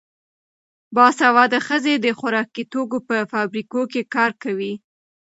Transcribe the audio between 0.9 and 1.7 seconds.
باسواده